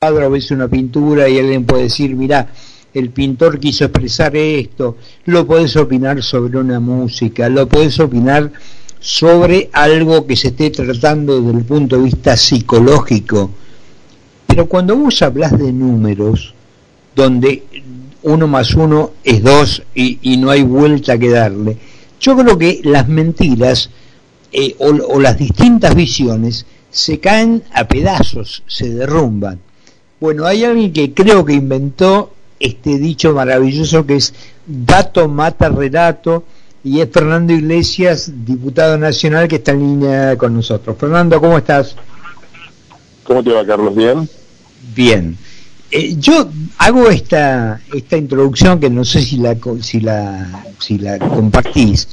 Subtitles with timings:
[0.00, 2.46] cuadro, ves una pintura y alguien puede decir, mira,
[2.94, 8.52] el pintor quiso expresar esto, lo puedes opinar sobre una música, lo puedes opinar
[9.00, 13.50] sobre algo que se esté tratando desde el punto de vista psicológico.
[14.46, 16.54] Pero cuando vos hablas de números,
[17.16, 17.64] donde
[18.22, 21.76] uno más uno es dos y, no hay vuelta que darle,
[22.20, 23.90] yo creo que las mentiras
[24.52, 29.58] eh, o las distintas visiones se caen a pedazos, se derrumban.
[30.20, 34.34] Bueno, hay alguien que creo que inventó este dicho maravilloso que es
[34.66, 36.44] dato mata relato
[36.82, 40.96] y es Fernando Iglesias, diputado nacional que está en línea con nosotros.
[40.98, 41.94] Fernando, ¿cómo estás?
[43.24, 43.94] ¿Cómo te va, Carlos?
[43.94, 44.28] ¿Bien?
[44.94, 45.36] Bien.
[45.90, 46.48] Eh, yo
[46.78, 52.08] hago esta esta introducción que no sé si la si la si la compartís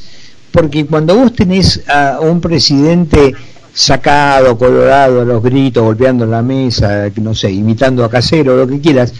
[0.55, 3.35] porque cuando vos tenés a un presidente
[3.75, 8.79] sacado, colorado, a los gritos, golpeando la mesa, no sé, imitando a casero, lo que
[8.79, 9.13] quieras,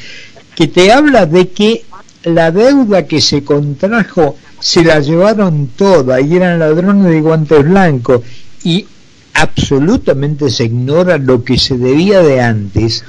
[0.56, 1.84] que te habla de que
[2.24, 8.22] la deuda que se contrajo se la llevaron toda y eran ladrones de guantes blancos
[8.64, 8.88] y
[9.34, 13.04] absolutamente se ignora lo que se debía de antes.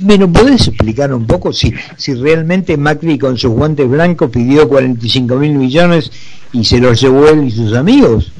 [0.00, 4.66] ¿Me lo podés explicar un poco si, si realmente Macri con sus guantes blancos pidió
[4.66, 6.10] 45 mil millones
[6.52, 8.32] y se los llevó él y sus amigos?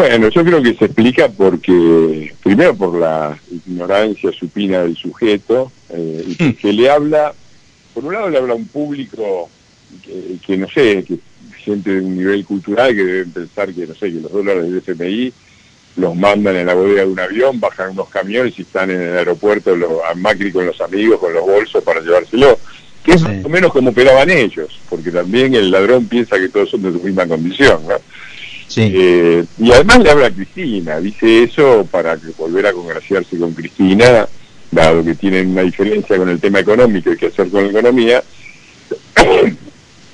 [0.00, 6.24] Bueno, yo creo que se explica porque, primero por la ignorancia supina del sujeto, eh,
[6.26, 7.34] y que le habla,
[7.92, 9.50] por un lado le habla a un público
[10.46, 11.18] que, no sé, que
[11.58, 14.78] gente de un nivel cultural que deben pensar que, no sé, que los dólares del
[14.78, 15.34] FMI
[15.96, 19.18] los mandan en la bodega de un avión, bajan unos camiones y están en el
[19.18, 22.58] aeropuerto los, a Macri con los amigos, con los bolsos para llevárselo.
[23.04, 26.70] Que es más o menos como operaban ellos, porque también el ladrón piensa que todos
[26.70, 27.96] son de su misma condición, ¿no?
[28.76, 33.52] Eh, y además le habla a Cristina, dice eso para que volver a congraciarse con
[33.52, 34.28] Cristina,
[34.70, 38.22] dado que tienen una diferencia con el tema económico y que hacer con la economía,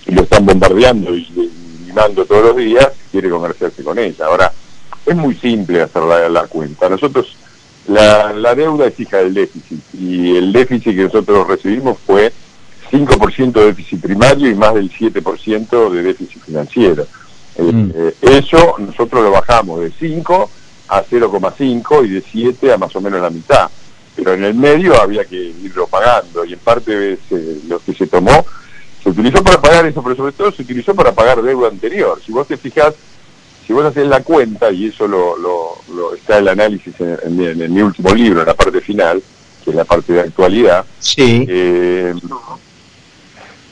[0.07, 1.51] y lo están bombardeando y,
[1.87, 4.25] mimando todos los días, quiere congraciarse con ella.
[4.27, 4.53] Ahora,
[5.05, 6.89] es muy simple hacer la, cuenta.
[6.89, 7.37] Nosotros,
[7.89, 12.33] la, la deuda es hija del déficit, y el déficit que nosotros recibimos fue
[12.91, 17.06] 5% de déficit primario y más del 7% de déficit financiero.
[17.59, 17.93] Eh, mm.
[17.94, 20.50] eh, eso nosotros lo bajamos de 5
[20.89, 23.71] a 0,5 y de 7 a más o menos la mitad.
[24.15, 27.19] Pero en el medio había que irlo pagando y en parte
[27.69, 28.45] lo que se tomó
[29.06, 32.21] se utilizó para pagar eso, pero sobre todo se utilizó para pagar deuda anterior.
[32.25, 32.93] Si vos te fijas,
[33.65, 38.12] si vos haces la cuenta, y eso lo, lo, está el análisis en, mi último
[38.12, 39.22] libro, en la parte final,
[39.62, 41.47] que es la parte de actualidad, sí.
[41.49, 42.15] Eh,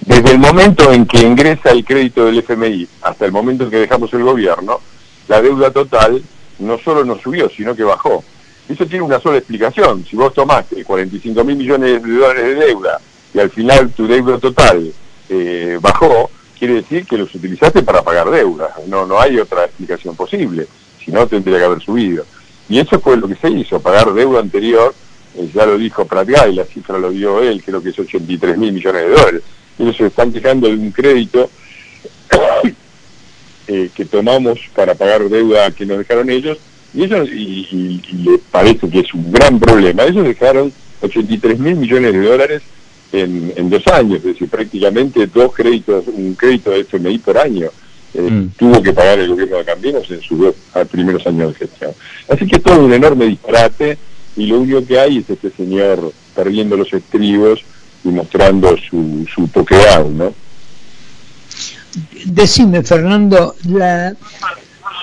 [0.06, 3.78] desde el momento en que ingresa el crédito del FMI hasta el momento en que
[3.78, 4.81] dejamos el gobierno,
[5.28, 6.22] la deuda total
[6.59, 8.22] no solo no subió, sino que bajó.
[8.69, 10.04] Eso tiene una sola explicación.
[10.04, 13.00] Si vos tomaste 45 mil millones de dólares de deuda
[13.32, 14.93] y al final tu deuda total
[15.31, 18.75] eh, bajó, quiere decir que los utilizaste para pagar deuda.
[18.87, 20.66] No, no hay otra explicación posible.
[21.03, 22.26] Si no, tendría que haber subido.
[22.69, 24.94] Y eso fue lo que se hizo, pagar deuda anterior,
[25.34, 28.59] eh, ya lo dijo Prat y la cifra lo dio él, creo que es 83
[28.59, 29.43] mil millones de dólares
[29.79, 31.51] ellos se están quejando de un crédito
[33.67, 36.59] eh, que tomamos para pagar deuda que nos dejaron ellos,
[36.93, 42.12] y ellos, y, les parece que es un gran problema, ellos dejaron 83 mil millones
[42.12, 42.62] de dólares
[43.12, 47.69] en, dos años, es decir, prácticamente dos créditos, un crédito de FMI por año.
[48.12, 48.51] Eh, mm.
[48.56, 50.55] tuvo que pagar el gobierno de Cambiemos en sus dos
[50.91, 51.93] primeros años de gestión.
[52.29, 53.99] Así que todo un enorme disparate
[54.37, 57.65] y lo único que hay es este señor perdiendo los estribos
[58.04, 59.48] y mostrando su, su
[60.10, 60.32] ¿no?
[62.26, 64.15] Decime, Fernando, la,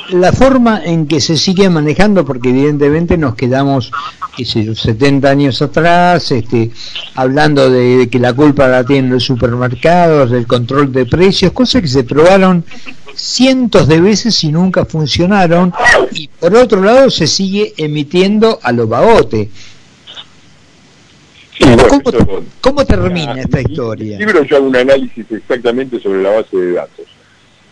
[0.09, 3.91] la forma en que se sigue manejando, porque evidentemente nos quedamos
[4.35, 6.71] qué sé 70 años atrás, este,
[7.15, 11.87] hablando de, que la culpa la tienen los supermercados, del control de precios, cosas que
[11.87, 12.65] se probaron
[13.13, 15.73] cientos de veces y nunca funcionaron,
[16.13, 19.49] y por otro lado se sigue emitiendo a los bagote.
[22.61, 24.15] ¿Cómo, termina esta historia?
[24.15, 27.05] En el libro yo hago un análisis exactamente sobre la base de datos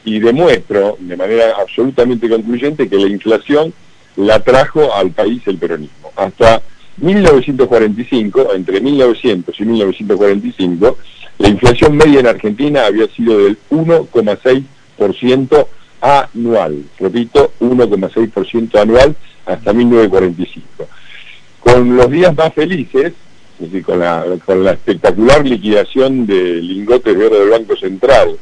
[0.05, 3.73] y demuestro de manera absolutamente concluyente que la inflación
[4.15, 6.11] la trajo al país el peronismo.
[6.15, 6.61] Hasta
[6.97, 10.97] 1945, entre 1900 y 1945,
[11.37, 15.67] la inflación media en Argentina había sido del 1,6%
[16.01, 16.83] anual.
[16.99, 19.15] Repito, 1,6% anual
[19.45, 20.87] hasta 1945.
[21.59, 23.13] Con los días más felices,
[23.59, 28.37] es decir, con la, con la espectacular liquidación de lingotes de oro del Banco Central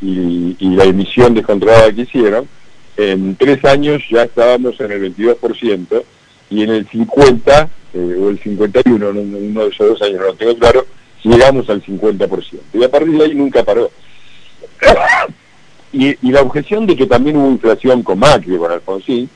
[0.00, 2.48] y, la emisión descontrolada que hicieron,
[2.96, 6.02] en tres años ya estábamos en el 22%
[6.50, 10.34] y en el 50 eh, o el 51, uno de esos dos años no lo
[10.34, 10.86] tengo claro,
[11.22, 12.58] llegamos al 50%.
[12.72, 13.90] Y a partir de ahí nunca paró.
[15.92, 19.28] y, la objeción de que también hubo inflación con Macri, con Alfonsín,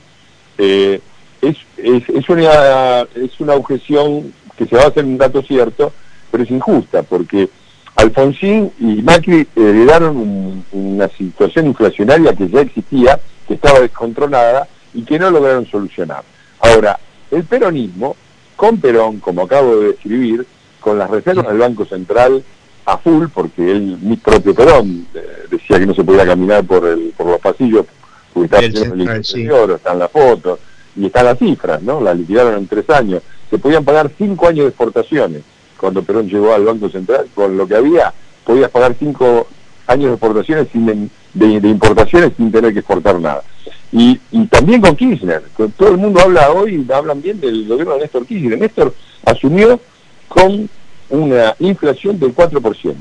[0.57, 0.99] eh,
[1.41, 5.93] es, es, una, es una objeción que se va a hacer un dato cierto,
[6.31, 7.49] pero es injusta, porque
[7.95, 15.17] Alfonsín y Macri heredaron una situación inflacionaria que ya existía, que estaba descontrolada y que
[15.19, 16.23] no lograron solucionar.
[16.59, 16.99] Ahora,
[17.31, 18.15] el peronismo,
[18.55, 20.45] con Perón, como acabo de describir,
[20.79, 22.43] con las reservas del Banco Central
[22.85, 26.85] a full, porque él, mi propio Perón, eh, decía que no se podía caminar por,
[26.85, 27.85] el, por los pasillos,
[28.33, 30.59] porque estaba en el interior, están las fotos,
[30.95, 31.99] y están las cifras, ¿no?
[31.99, 33.21] La liquidaron en tres años.
[33.49, 35.43] Se podían pagar cinco años de exportaciones.
[35.77, 38.13] Cuando Perón llegó al Banco Central, con lo que había,
[38.43, 39.47] podías pagar cinco
[39.85, 43.43] años de exportaciones sin, de, importaciones sin tener que exportar nada.
[43.91, 45.43] Y, también con Kirchner.
[45.77, 48.59] Todo el mundo habla hoy, hablan bien del gobierno de Néstor Kirchner.
[48.59, 48.93] Néstor
[49.25, 49.79] asumió
[50.27, 50.69] con
[51.09, 52.95] una inflación del 4%.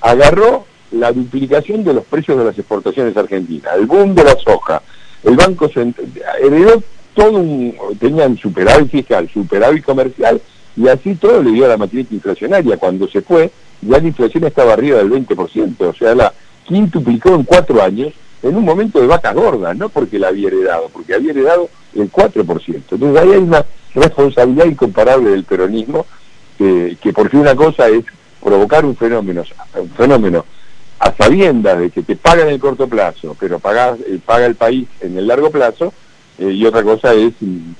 [0.00, 4.82] Agarró la duplicación de los precios de las exportaciones argentinas, el boom de la soja,
[5.24, 6.06] el Banco Central,
[6.40, 6.82] heredó
[7.16, 10.40] todo un, tenían superávit fiscal, superávit comercial,
[10.76, 12.76] y así todo le dio a la matriz inflacionaria.
[12.76, 16.32] Cuando se fue, ya la inflación estaba arriba del 20%, o sea, la
[16.64, 20.90] quintuplicó en cuatro años en un momento de vaca gorda, no porque la había heredado,
[20.92, 22.82] porque había heredado el 4%.
[22.90, 23.64] Entonces ahí hay una
[23.94, 26.06] responsabilidad incomparable del peronismo,
[26.58, 28.04] que, que por fin una cosa es
[28.42, 29.42] provocar un fenómeno,
[29.74, 30.44] un fenómeno
[30.98, 34.88] a sabiendas de que te pagan en el corto plazo, pero eh, paga el país
[35.00, 35.92] en el largo plazo,
[36.38, 37.32] eh, y otra cosa es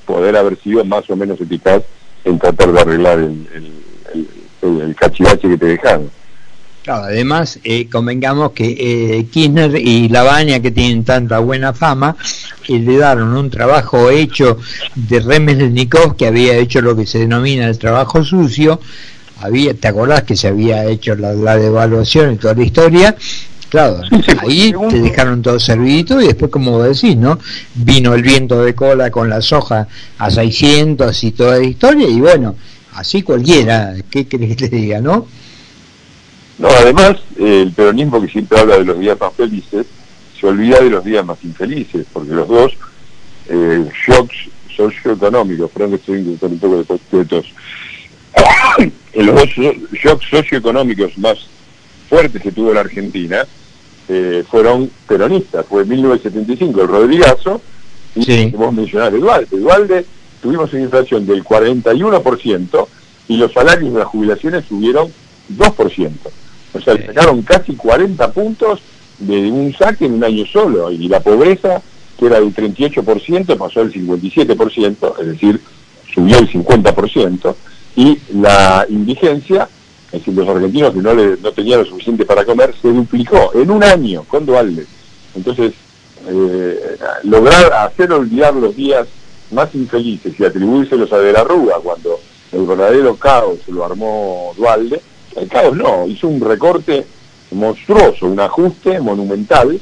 [0.05, 1.83] poder haber sido más o menos eficaz
[2.25, 3.47] en tratar de arreglar el,
[4.63, 6.11] el, cachivache que te dejaron.
[6.87, 8.77] Además, eh, convengamos que
[9.19, 12.17] eh, Kirchner y Lavagna, que tienen tanta buena fama,
[12.63, 14.59] que le daron un trabajo hecho
[14.95, 18.81] de Remelnikov, que había hecho lo que se denomina el trabajo sucio,
[19.41, 23.17] había, ¿te acordás que se había hecho la, la devaluación y toda la historia?
[23.69, 24.01] Claro,
[24.43, 27.39] ahí te dejaron todo servidito y después, como decís, ¿no?
[27.75, 32.21] Vino el viento de cola con la soja a 600 y toda la historia y
[32.21, 32.55] bueno,
[32.95, 35.27] así cualquiera, ¿qué crees que te diga, no?
[36.59, 39.87] No, además, el peronismo que siempre habla de los días más felices,
[40.41, 42.73] se olvida de los días más infelices, porque los dos
[43.49, 46.77] eh, shocks socioeconómicos, que estoy un poco
[47.11, 47.47] de, tos,
[49.15, 49.49] los dos
[49.93, 51.39] shocks socioeconómicos más
[52.09, 53.47] fuertes que tuvo la Argentina
[54.09, 55.67] eh, fueron peronistas.
[55.67, 57.61] Fue en 1975 el Rodrigazo
[58.15, 58.53] y sí.
[58.57, 59.57] vos mencionás Eduardo.
[59.57, 60.07] Dualde
[60.41, 62.87] tuvimos una inflación del 41%
[63.29, 65.13] y los salarios de las jubilaciones subieron
[65.57, 66.11] 2%.
[66.73, 68.81] O sea, sacaron casi 40 puntos
[69.19, 71.81] de un saque en un año solo y la pobreza,
[72.19, 75.61] que era del 38%, pasó al 57%, es decir,
[76.13, 77.55] subió el 50%,
[77.97, 79.69] y la indigencia
[80.27, 83.83] los argentinos que no, le, no tenían lo suficiente para comer, se duplicó en un
[83.83, 84.87] año con Dualde.
[85.35, 85.73] Entonces,
[86.29, 89.07] eh, lograr hacer olvidar los días
[89.51, 92.19] más infelices y atribuírselos a De la Rúa cuando
[92.53, 95.01] el verdadero caos lo armó Dualde,
[95.37, 97.07] el caos no, hizo un recorte
[97.53, 99.79] monstruoso, un ajuste monumental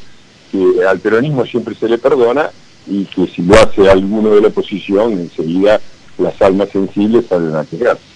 [0.50, 2.50] que al peronismo siempre se le perdona
[2.86, 5.81] y que si lo hace alguno de la oposición, enseguida
[6.19, 8.13] las almas sensibles salen a quejarse.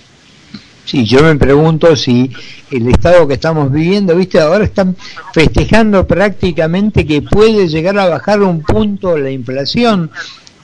[0.88, 2.31] Sí, yo me pregunto si
[2.70, 4.96] el estado que estamos viviendo, viste, ahora están
[5.34, 10.10] festejando prácticamente que puede llegar a bajar un punto la inflación.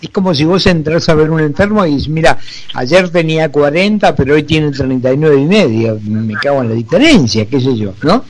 [0.01, 2.39] Es como si vos entras a ver un enfermo y dices, mira,
[2.73, 6.01] ayer tenía 40, pero hoy tiene 39 y medio.
[6.03, 8.25] Me cago en la diferencia, qué sé yo, ¿no?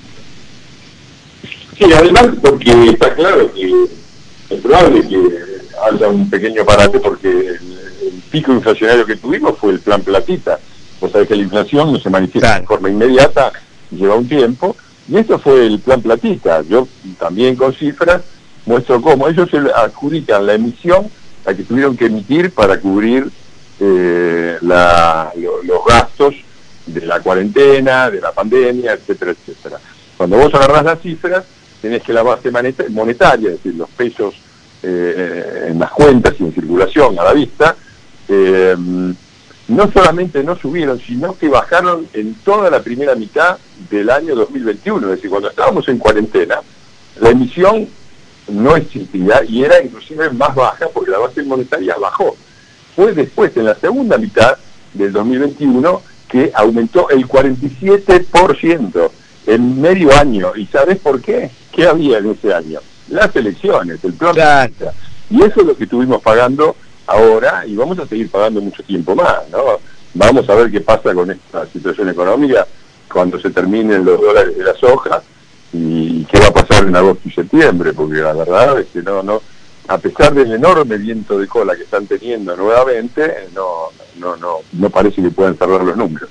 [1.78, 3.72] Sí, además porque está claro que
[4.50, 5.16] es probable que
[5.88, 10.58] haya un pequeño parate porque el pico inflacionario que tuvimos fue el plan platita
[11.00, 13.52] Vos sabés que la inflación no se manifiesta de forma inmediata,
[13.90, 14.76] lleva un tiempo,
[15.08, 16.62] y esto fue el plan platista.
[16.62, 18.22] Yo también con cifras
[18.66, 21.10] muestro cómo ellos se adjudican la emisión
[21.44, 23.28] a que tuvieron que emitir para cubrir
[23.80, 26.34] eh, los gastos
[26.86, 29.78] de la cuarentena, de la pandemia, etcétera, etcétera.
[30.16, 31.44] Cuando vos agarrás las cifras,
[31.82, 32.50] tenés que la base
[32.90, 34.34] monetaria, es decir, los pesos
[34.82, 37.76] eh, en las cuentas y en circulación a la vista,
[38.28, 38.74] eh,
[39.68, 43.58] no solamente no subieron, sino que bajaron en toda la primera mitad
[43.90, 45.06] del año 2021.
[45.06, 46.60] Es decir, cuando estábamos en cuarentena,
[47.20, 47.88] la emisión
[48.48, 52.36] no existía y era inclusive más baja porque la base monetaria bajó.
[52.94, 54.56] Fue después, en la segunda mitad
[54.92, 59.10] del 2021, que aumentó el 47%
[59.46, 60.52] en medio año.
[60.56, 61.50] ¿Y sabes por qué?
[61.72, 62.80] ¿Qué había en ese año?
[63.08, 64.70] Las elecciones, el plan.
[65.30, 69.14] Y eso es lo que estuvimos pagando ahora y vamos a seguir pagando mucho tiempo
[69.14, 69.78] más, ¿no?
[70.14, 72.66] vamos a ver qué pasa con esta situación económica
[73.12, 75.22] cuando se terminen los dólares de la soja
[75.72, 79.22] y qué va a pasar en agosto y septiembre, porque la verdad es que no,
[79.22, 79.42] no,
[79.88, 84.90] a pesar del enorme viento de cola que están teniendo nuevamente, no, no, no, no
[84.90, 86.28] parece que puedan cerrar los números.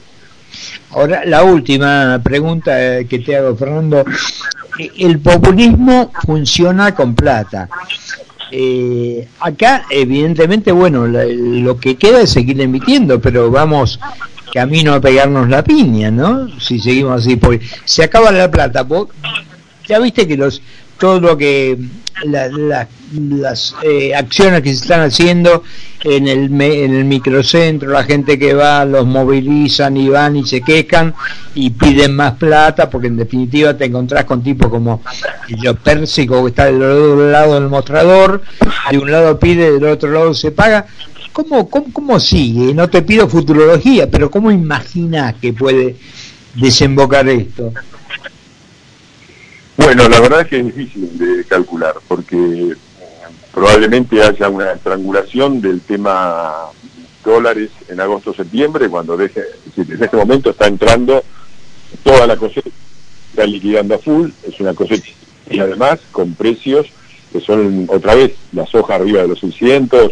[0.91, 4.05] Ahora, la última pregunta eh, que te hago, Fernando.
[4.97, 7.69] El populismo funciona con plata.
[8.55, 13.99] Eh, acá, evidentemente, bueno, lo que queda es seguir emitiendo, pero vamos
[14.53, 16.47] camino a pegarnos la piña, ¿no?
[16.59, 18.85] Si seguimos así, porque se acaba la plata.
[19.87, 20.61] Ya viste que los
[21.03, 21.77] todo lo que
[22.23, 25.63] las eh, acciones que se están haciendo
[26.01, 30.61] en el, en el microcentro, la gente que va, los movilizan y van y se
[30.61, 31.13] quejan
[31.55, 35.01] y piden más plata, porque en definitiva te encontrás con tipos como
[35.61, 38.41] yo Pérsico que está del otro lado del mostrador,
[38.89, 40.85] de un lado pide, del otro lado se paga.
[41.33, 42.73] ¿Cómo, cómo, cómo sigue?
[42.73, 45.97] No te pido futurología, pero ¿cómo imaginas que puede
[46.55, 47.73] desembocar esto?
[49.95, 52.75] Bueno, la verdad es que es difícil de calcular, porque eh,
[53.53, 56.51] probablemente haya una estrangulación del tema
[57.23, 59.43] dólares en agosto-septiembre, cuando deje,
[59.77, 61.23] en este momento está entrando
[62.01, 62.71] toda la cosecha,
[63.29, 65.11] está liquidando a full, es una cosecha,
[65.47, 66.87] y además con precios
[67.31, 70.11] que son otra vez la soja arriba de los 600,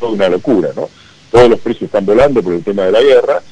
[0.00, 0.88] toda una locura, ¿no?
[1.30, 3.42] Todos los precios están volando por el tema de la guerra,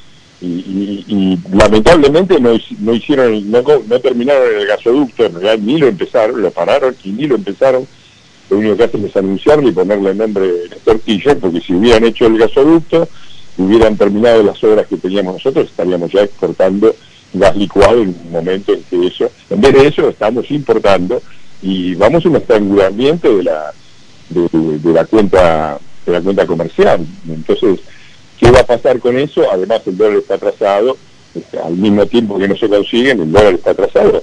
[0.40, 3.62] y, lamentablemente no, no hicieron, no,
[4.00, 7.87] terminaron el gasoducto, en realidad ni lo empezaron, lo pararon y ni lo empezaron.
[8.49, 12.05] Lo único que hacen es anunciarlo y ponerle el nombre de tortilla, porque si hubieran
[12.05, 13.09] hecho el gasoducto,
[13.59, 16.95] hubieran terminado las obras que teníamos nosotros, estaríamos ya exportando
[17.33, 21.21] gas licuado en un momento en que eso, en vez de eso estamos importando
[21.61, 23.73] y vamos a un estrangulamiento de la
[24.31, 27.05] de la cuenta de la cuenta comercial.
[27.28, 27.81] Entonces,
[28.38, 29.50] ¿Qué va a pasar con eso?
[29.50, 30.97] Además, el dólar está atrasado,
[31.35, 34.23] este, al mismo tiempo que no se consiguen, el dólar está atrasado.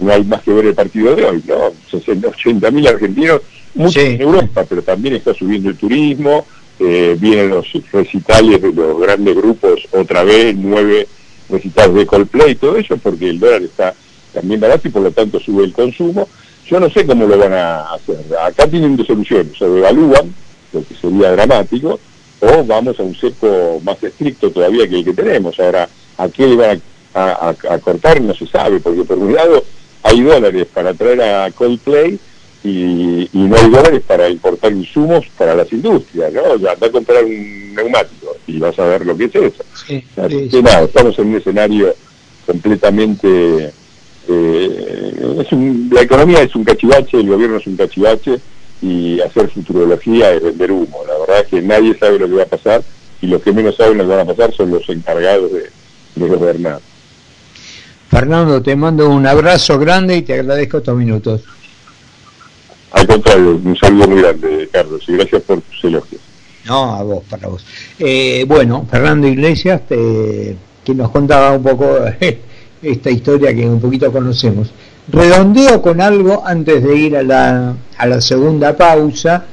[0.00, 1.72] No hay más que ver el partido de hoy, ¿no?
[1.90, 3.42] 60, 80 mil argentinos,
[3.74, 6.46] muchos en Europa, pero también está subiendo el turismo,
[6.78, 11.06] eh, vienen los recitales de los grandes grupos, otra vez, nueve
[11.48, 13.94] recitales de Coldplay, todo eso, porque el dólar está
[14.32, 16.28] también barato y por lo tanto sube el consumo.
[16.66, 18.16] Yo no sé cómo lo van a hacer.
[18.42, 20.34] Acá tienen dos soluciones, se devalúan,
[20.72, 22.00] lo que sería dramático,
[22.42, 25.58] o vamos a un cepo más estricto todavía que el que tenemos.
[25.60, 26.82] Ahora, ¿a qué le van
[27.14, 28.20] a, cortar?
[28.20, 29.62] No se sabe, porque por un lado
[30.02, 32.18] hay dólares para traer a Coldplay
[32.64, 36.56] y, no hay dólares para importar insumos para las industrias, ¿no?
[36.56, 39.64] Ya anda a comprar un neumático y vas a ver lo que es eso.
[39.86, 41.94] Sí, estamos en un escenario
[42.44, 43.72] completamente...
[44.28, 45.44] Eh,
[45.90, 48.38] la economía es un cachivache, el gobierno es un cachivache,
[48.82, 51.02] y hacer futurología es vender humo.
[51.06, 52.82] La verdad es que nadie sabe lo que va a pasar
[53.20, 55.70] y los que menos saben lo que van a pasar son los encargados de,
[56.28, 56.80] gobernar.
[58.10, 61.42] Fernando, te mando un abrazo grande y te agradezco estos minutos.
[62.90, 66.20] Al contrario, un saludo muy grande, Carlos, y gracias por tus elogios.
[66.66, 67.64] No, a vos, para vos.
[67.98, 70.56] Eh, bueno, Fernando Iglesias, que
[70.94, 71.98] nos contaba un poco
[72.82, 74.70] esta historia que un poquito conocemos.
[75.08, 79.44] Redondeo con algo antes de ir a la, a la segunda pausa,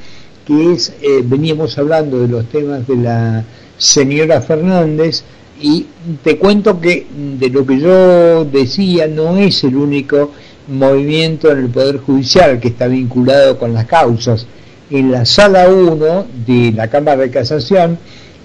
[0.46, 3.44] que es, eh, veníamos hablando de los temas de la
[3.78, 5.24] señora Fernández
[5.62, 5.88] y
[6.24, 7.08] te cuento que
[7.40, 10.32] de lo que yo decía no es el único
[10.68, 14.46] movimiento en el Poder Judicial que está vinculado con las causas.
[14.92, 17.98] En la sala 1 de la Cámara de Casación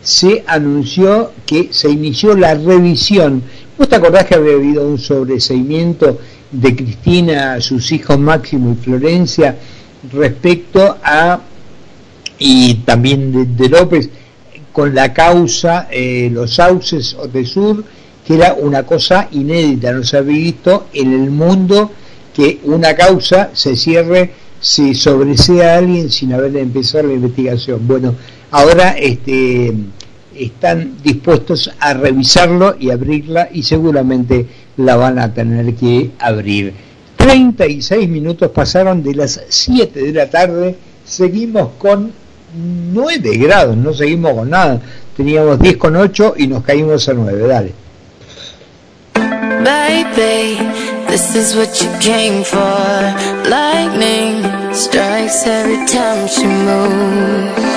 [0.03, 3.43] se anunció que se inició la revisión.
[3.77, 6.19] ¿Vos te acordás que había habido un sobreseimiento
[6.53, 9.57] de Cristina, sus hijos Máximo y Florencia,
[10.13, 11.41] respecto a,
[12.39, 14.09] y también de, López,
[14.73, 17.85] con la causa eh, Los Sauces de Sur,
[18.25, 21.91] que era una cosa inédita, no se había visto en el mundo
[22.35, 27.87] que una causa se cierre si sobresea a alguien sin haber empezado la investigación.
[27.87, 28.15] Bueno,
[28.53, 29.75] ahora este,
[30.39, 36.75] están dispuestos a revisarlo y abrirla y seguramente la van a tener que abrir.
[37.17, 42.13] 36 minutos pasaron de las 7 de la tarde, seguimos con
[42.93, 44.81] 9 grados, no seguimos con nada.
[45.17, 47.73] Teníamos 10 con 8 y nos caímos a 9, dale.
[49.65, 50.59] Baby,
[51.09, 52.59] this is what you came for.
[53.49, 54.43] Lightning
[54.75, 57.74] strikes every time she moves.